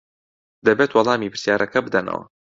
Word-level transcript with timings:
دەبێت 0.65 0.91
وەڵامی 0.93 1.31
پرسیارەکە 1.33 1.79
بدەنەوە. 1.85 2.23